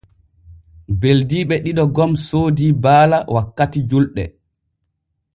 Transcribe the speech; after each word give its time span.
Beldiiɓe 0.99 1.55
ɗiɗo 1.63 1.83
gom 1.95 2.11
soodii 2.27 2.75
baala 2.83 3.17
wakkati 3.33 3.79
julɗe. 3.89 4.23